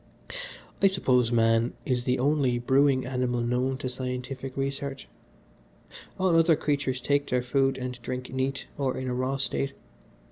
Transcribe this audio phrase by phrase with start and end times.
[0.81, 5.07] "I suppose man is the only brewing animal known to scientific research.
[6.17, 9.73] All other creatures take their food and drink neat, or in a raw state.